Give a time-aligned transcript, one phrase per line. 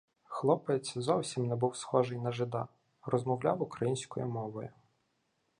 [0.23, 2.67] Хлопець зовсім не був схожий на жида,
[3.05, 4.69] розмовляв українською мовою.